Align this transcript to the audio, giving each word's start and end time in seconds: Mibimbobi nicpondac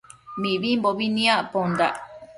Mibimbobi 0.41 1.05
nicpondac 1.15 1.95